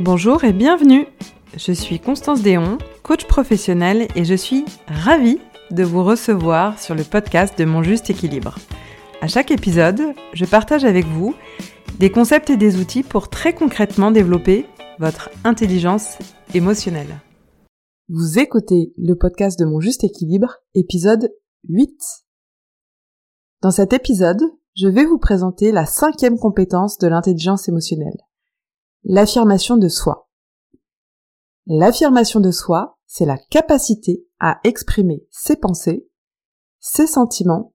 [0.00, 1.06] Bonjour et bienvenue.
[1.56, 5.38] Je suis Constance Déon, coach professionnel et je suis ravie
[5.70, 8.56] de vous recevoir sur le podcast de Mon Juste Équilibre.
[9.20, 10.02] À chaque épisode,
[10.32, 11.36] je partage avec vous
[12.00, 14.66] des concepts et des outils pour très concrètement développer
[14.98, 16.18] votre intelligence
[16.54, 17.20] émotionnelle.
[18.08, 21.32] Vous écoutez le podcast de Mon Juste Équilibre, épisode
[21.68, 21.94] 8.
[23.62, 24.42] Dans cet épisode,
[24.74, 28.18] je vais vous présenter la cinquième compétence de l'intelligence émotionnelle,
[29.04, 30.28] l'affirmation de soi.
[31.66, 36.08] L'affirmation de soi, c'est la capacité à exprimer ses pensées,
[36.80, 37.74] ses sentiments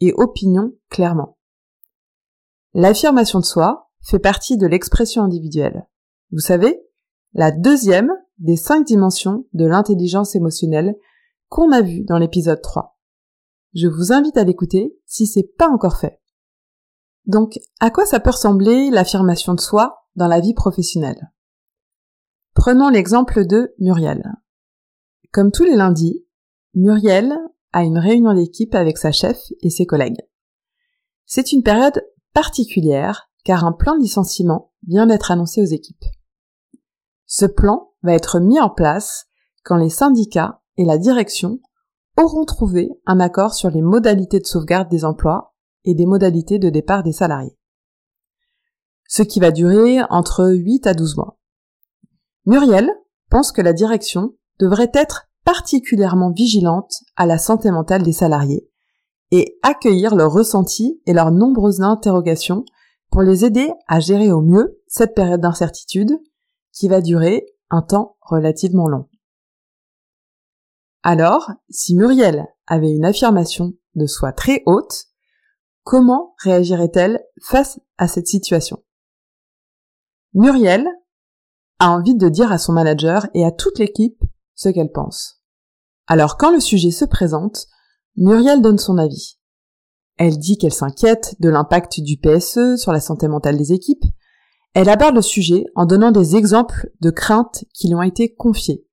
[0.00, 1.38] et opinions clairement.
[2.72, 5.86] L'affirmation de soi fait partie de l'expression individuelle.
[6.30, 6.80] Vous savez,
[7.34, 10.96] la deuxième des cinq dimensions de l'intelligence émotionnelle
[11.48, 12.96] qu'on a vu dans l'épisode 3.
[13.74, 16.20] Je vous invite à l'écouter si c'est pas encore fait.
[17.26, 19.99] Donc, à quoi ça peut ressembler l'affirmation de soi?
[20.16, 21.32] Dans la vie professionnelle
[22.54, 24.34] Prenons l'exemple de Muriel.
[25.32, 26.26] Comme tous les lundis,
[26.74, 27.36] Muriel
[27.72, 30.20] a une réunion d'équipe avec sa chef et ses collègues.
[31.26, 36.04] C'est une période particulière car un plan de licenciement vient d'être annoncé aux équipes.
[37.26, 39.26] Ce plan va être mis en place
[39.64, 41.60] quand les syndicats et la direction
[42.16, 46.70] auront trouvé un accord sur les modalités de sauvegarde des emplois et des modalités de
[46.70, 47.56] départ des salariés.
[49.12, 51.36] Ce qui va durer entre 8 à 12 mois.
[52.46, 52.88] Muriel
[53.28, 58.70] pense que la direction devrait être particulièrement vigilante à la santé mentale des salariés
[59.32, 62.64] et accueillir leurs ressentis et leurs nombreuses interrogations
[63.10, 66.16] pour les aider à gérer au mieux cette période d'incertitude
[66.72, 69.08] qui va durer un temps relativement long.
[71.02, 75.06] Alors, si Muriel avait une affirmation de soi très haute,
[75.82, 78.80] comment réagirait-elle face à cette situation?
[80.34, 80.86] Muriel
[81.78, 84.22] a envie de dire à son manager et à toute l'équipe
[84.54, 85.42] ce qu'elle pense.
[86.06, 87.66] Alors quand le sujet se présente,
[88.16, 89.38] Muriel donne son avis.
[90.18, 94.04] Elle dit qu'elle s'inquiète de l'impact du PSE sur la santé mentale des équipes.
[94.74, 98.86] Elle aborde le sujet en donnant des exemples de craintes qui lui ont été confiées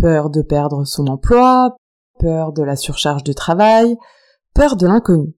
[0.00, 1.76] peur de perdre son emploi,
[2.18, 3.96] peur de la surcharge de travail,
[4.54, 5.34] peur de l'inconnu,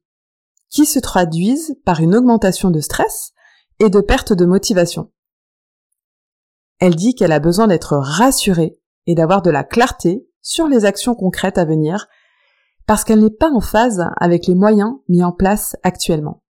[0.70, 3.32] qui se traduisent par une augmentation de stress
[3.78, 5.10] et de perte de motivation.
[6.80, 11.14] Elle dit qu'elle a besoin d'être rassurée et d'avoir de la clarté sur les actions
[11.14, 12.08] concrètes à venir
[12.86, 16.42] parce qu'elle n'est pas en phase avec les moyens mis en place actuellement.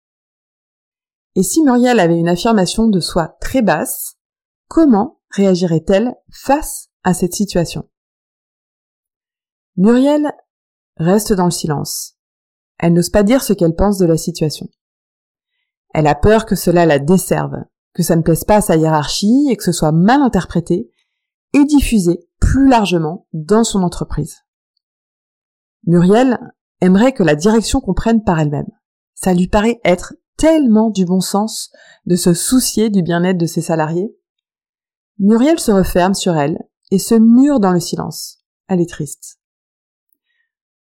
[1.34, 4.16] Et si Muriel avait une affirmation de soi très basse,
[4.68, 7.88] comment réagirait-elle face à cette situation?
[9.76, 10.32] Muriel
[10.96, 12.16] reste dans le silence.
[12.78, 14.68] Elle n'ose pas dire ce qu'elle pense de la situation.
[15.94, 17.56] Elle a peur que cela la desserve,
[17.94, 20.90] que ça ne plaise pas à sa hiérarchie et que ce soit mal interprété
[21.54, 24.44] et diffusé plus largement dans son entreprise.
[25.86, 26.38] Muriel
[26.80, 28.70] aimerait que la direction comprenne par elle-même.
[29.14, 31.70] Ça lui paraît être tellement du bon sens
[32.06, 34.14] de se soucier du bien-être de ses salariés.
[35.18, 36.58] Muriel se referme sur elle
[36.90, 38.38] et se mure dans le silence.
[38.68, 39.38] Elle est triste.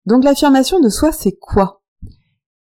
[0.06, 1.82] Donc l'affirmation de soi, c'est quoi?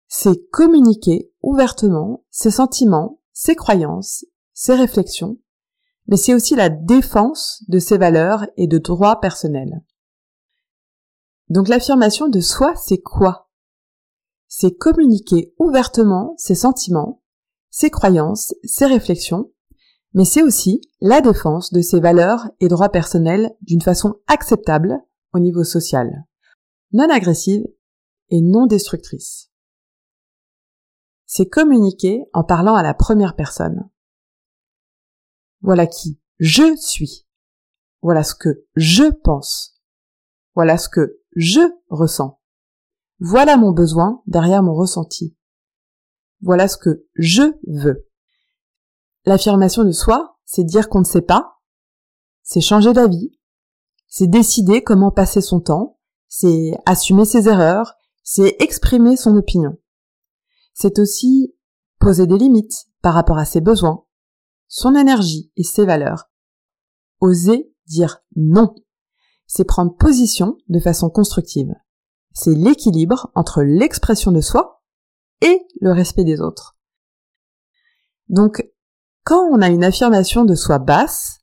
[0.06, 5.38] C'est communiquer ouvertement ses sentiments, ses croyances, ses réflexions,
[6.08, 9.84] mais c'est aussi la défense de ses valeurs et de droits personnels.
[11.48, 13.48] Donc l'affirmation de soi, c'est quoi?
[14.48, 17.22] C'est communiquer ouvertement ses sentiments,
[17.70, 19.52] ses croyances, ses réflexions,
[20.14, 24.98] mais c'est aussi la défense de ses valeurs et droits personnels d'une façon acceptable
[25.32, 26.24] au niveau social
[26.92, 27.64] non agressive
[28.30, 29.47] et non destructrice.
[31.30, 33.90] C'est communiquer en parlant à la première personne.
[35.60, 37.26] Voilà qui je suis.
[38.00, 39.78] Voilà ce que je pense.
[40.54, 42.40] Voilà ce que je ressens.
[43.20, 45.36] Voilà mon besoin derrière mon ressenti.
[46.40, 48.08] Voilà ce que je veux.
[49.26, 51.58] L'affirmation de soi, c'est dire qu'on ne sait pas,
[52.42, 53.38] c'est changer d'avis,
[54.06, 59.76] c'est décider comment passer son temps, c'est assumer ses erreurs, c'est exprimer son opinion.
[60.80, 61.56] C'est aussi
[61.98, 64.04] poser des limites par rapport à ses besoins,
[64.68, 66.30] son énergie et ses valeurs.
[67.20, 68.76] Oser dire non.
[69.48, 71.74] C'est prendre position de façon constructive.
[72.32, 74.84] C'est l'équilibre entre l'expression de soi
[75.40, 76.78] et le respect des autres.
[78.28, 78.64] Donc,
[79.24, 81.40] quand on a une affirmation de soi basse,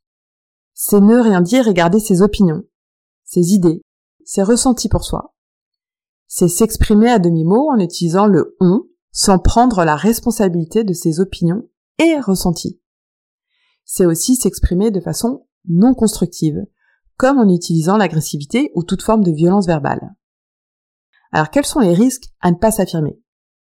[0.73, 2.63] c'est ne rien dire et garder ses opinions,
[3.25, 3.81] ses idées,
[4.23, 5.35] c'est ressenti pour soi.
[6.25, 11.69] C'est s'exprimer à demi-mot en utilisant le on sans prendre la responsabilité de ses opinions
[11.99, 12.81] et ressentis.
[13.85, 16.65] c'est aussi s'exprimer de façon non constructive,
[17.15, 20.15] comme en utilisant l'agressivité ou toute forme de violence verbale.
[21.31, 23.17] Alors quels sont les risques à ne pas s'affirmer?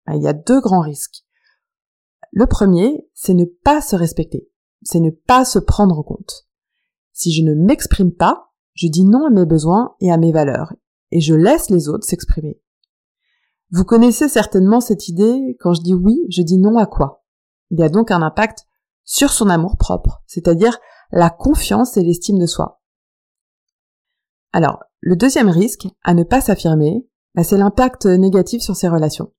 [0.07, 1.25] Ben, Il y a deux grands risques.
[2.31, 4.49] Le premier, c'est ne pas se respecter,
[4.83, 6.47] c'est ne pas se prendre en compte.
[7.13, 10.73] Si je ne m'exprime pas, je dis non à mes besoins et à mes valeurs,
[11.11, 12.61] et je laisse les autres s'exprimer.
[13.73, 17.25] Vous connaissez certainement cette idée, quand je dis oui, je dis non à quoi?
[17.71, 18.67] Il y a donc un impact
[19.03, 20.79] sur son amour propre, c'est-à-dire
[21.11, 22.83] la confiance et l'estime de soi.
[24.53, 29.33] Alors, le deuxième risque à ne pas s'affirmer, bah, c'est l'impact négatif sur ses relations.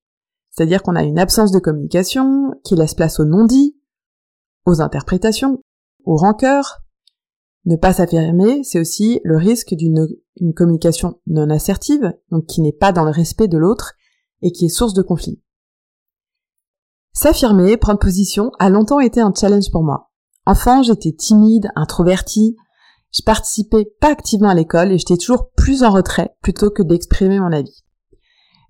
[0.50, 3.78] C'est-à-dire qu'on a une absence de communication qui laisse place aux non-dits,
[4.66, 5.62] aux interprétations,
[6.06, 6.82] aux rancœurs.
[7.66, 10.08] Ne pas s'affirmer, c'est aussi le risque d'une
[10.56, 13.94] communication non assertive, donc qui n'est pas dans le respect de l'autre
[14.44, 15.42] et qui est source de conflit.
[17.14, 20.12] S'affirmer, prendre position, a longtemps été un challenge pour moi.
[20.46, 22.56] Enfant, j'étais timide, introvertie,
[23.14, 27.40] je participais pas activement à l'école et j'étais toujours plus en retrait plutôt que d'exprimer
[27.40, 27.84] mon avis.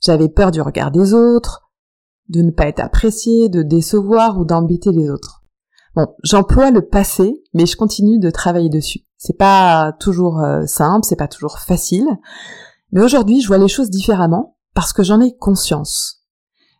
[0.01, 1.71] J'avais peur du regard des autres,
[2.29, 5.43] de ne pas être appréciée, de décevoir ou d'embêter les autres.
[5.95, 9.01] Bon, j'emploie le passé, mais je continue de travailler dessus.
[9.17, 12.07] C'est pas toujours euh, simple, c'est pas toujours facile,
[12.91, 16.23] mais aujourd'hui, je vois les choses différemment parce que j'en ai conscience.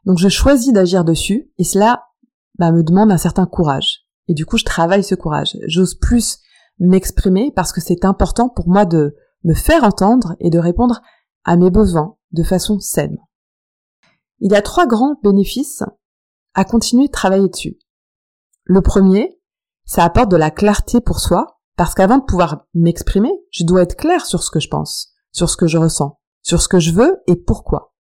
[0.05, 2.05] Donc je choisis d'agir dessus et cela
[2.57, 4.01] bah, me demande un certain courage.
[4.27, 5.57] Et du coup, je travaille ce courage.
[5.67, 6.39] J'ose plus
[6.79, 11.01] m'exprimer parce que c'est important pour moi de me faire entendre et de répondre
[11.43, 13.17] à mes besoins de façon saine.
[14.39, 15.83] Il y a trois grands bénéfices
[16.53, 17.77] à continuer de travailler dessus.
[18.63, 19.39] Le premier,
[19.85, 23.95] ça apporte de la clarté pour soi parce qu'avant de pouvoir m'exprimer, je dois être
[23.95, 26.91] clair sur ce que je pense, sur ce que je ressens, sur ce que je
[26.91, 27.93] veux et pourquoi.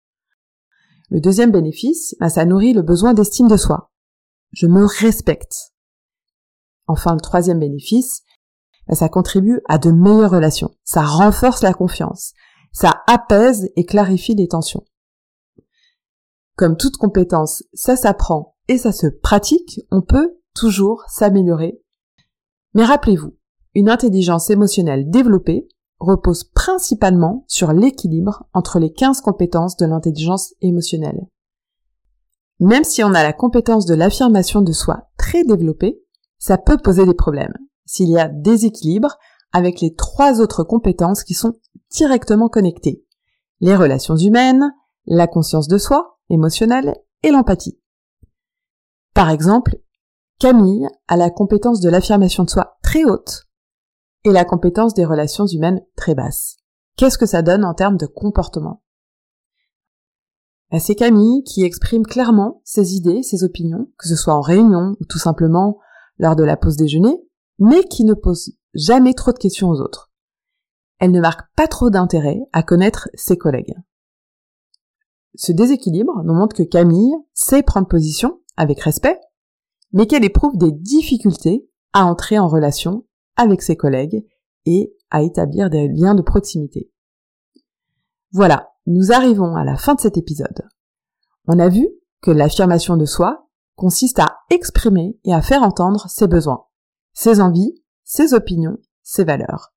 [1.09, 3.91] Le deuxième bénéfice, bah, ça nourrit le besoin d'estime de soi.
[4.51, 5.73] Je me respecte.
[6.87, 8.23] Enfin, le troisième bénéfice,
[8.87, 10.75] bah, ça contribue à de meilleures relations.
[10.83, 12.33] Ça renforce la confiance.
[12.71, 14.83] Ça apaise et clarifie les tensions.
[16.55, 21.79] Comme toute compétence, ça s'apprend et ça se pratique, on peut toujours s'améliorer.
[22.73, 23.35] Mais rappelez-vous,
[23.75, 25.67] une intelligence émotionnelle développée,
[26.03, 31.27] repose principalement sur l'équilibre entre les 15 compétences de l'intelligence émotionnelle.
[32.59, 36.01] Même si on a la compétence de l'affirmation de soi très développée,
[36.37, 37.53] ça peut poser des problèmes
[37.85, 39.17] s'il y a déséquilibre
[39.51, 41.59] avec les trois autres compétences qui sont
[41.91, 43.05] directement connectées.
[43.59, 44.73] Les relations humaines,
[45.05, 47.79] la conscience de soi, émotionnelle, et l'empathie.
[49.13, 49.77] Par exemple,
[50.39, 53.47] Camille a la compétence de l'affirmation de soi très haute,
[54.25, 56.57] et la compétence des relations humaines très basse.
[56.95, 58.83] Qu'est-ce que ça donne en termes de comportement?
[60.71, 64.95] Ben, C'est Camille qui exprime clairement ses idées, ses opinions, que ce soit en réunion
[64.99, 65.79] ou tout simplement
[66.17, 67.21] lors de la pause déjeuner,
[67.59, 70.11] mais qui ne pose jamais trop de questions aux autres.
[70.99, 73.75] Elle ne marque pas trop d'intérêt à connaître ses collègues.
[75.35, 79.19] Ce déséquilibre nous montre que Camille sait prendre position avec respect,
[79.91, 84.25] mais qu'elle éprouve des difficultés à entrer en relation avec ses collègues
[84.65, 86.91] et à établir des liens de proximité.
[88.31, 90.67] Voilà, nous arrivons à la fin de cet épisode.
[91.47, 91.87] On a vu
[92.21, 96.65] que l'affirmation de soi consiste à exprimer et à faire entendre ses besoins,
[97.13, 99.73] ses envies, ses opinions, ses valeurs.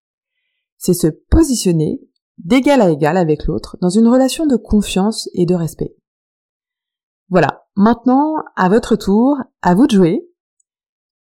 [0.78, 2.00] C'est se positionner
[2.38, 5.96] d'égal à égal avec l'autre dans une relation de confiance et de respect.
[7.28, 10.28] Voilà, maintenant, à votre tour, à vous de jouer.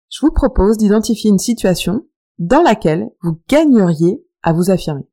[0.10, 2.08] Je vous propose d'identifier une situation
[2.40, 5.08] dans laquelle vous gagneriez à vous affirmer.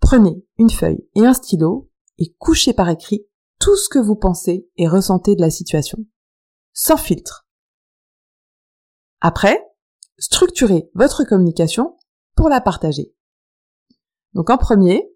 [0.00, 3.26] Prenez une feuille et un stylo et couchez par écrit
[3.58, 5.98] tout ce que vous pensez et ressentez de la situation,
[6.72, 7.48] sans filtre.
[9.20, 9.60] Après,
[10.18, 11.96] structurez votre communication
[12.36, 13.14] pour la partager.
[14.34, 15.10] Donc en premier,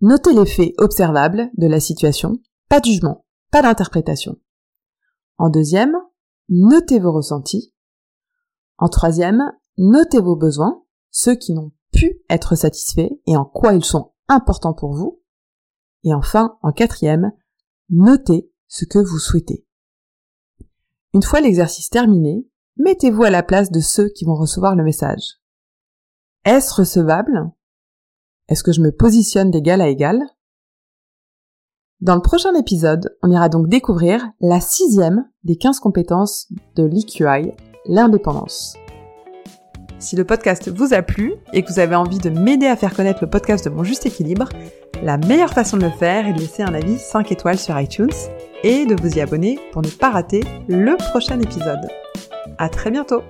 [0.00, 4.38] notez les faits observables de la situation, pas de jugement, pas d'interprétation.
[5.38, 5.96] En deuxième,
[6.48, 7.74] notez vos ressentis.
[8.82, 13.84] En troisième, notez vos besoins, ceux qui n'ont pu être satisfaits et en quoi ils
[13.84, 15.22] sont importants pour vous.
[16.02, 17.30] Et enfin, en quatrième,
[17.90, 19.64] notez ce que vous souhaitez.
[21.14, 22.44] Une fois l'exercice terminé,
[22.76, 25.38] mettez-vous à la place de ceux qui vont recevoir le message.
[26.44, 27.52] Est-ce recevable?
[28.48, 30.20] Est-ce que je me positionne d'égal à égal?
[32.00, 37.52] Dans le prochain épisode, on ira donc découvrir la sixième des 15 compétences de l'EQI,
[37.86, 38.76] l'indépendance.
[39.98, 42.94] Si le podcast vous a plu et que vous avez envie de m'aider à faire
[42.94, 44.48] connaître le podcast de Mon Juste Équilibre,
[45.02, 48.10] la meilleure façon de le faire est de laisser un avis 5 étoiles sur iTunes
[48.64, 51.88] et de vous y abonner pour ne pas rater le prochain épisode.
[52.58, 53.22] À très bientôt!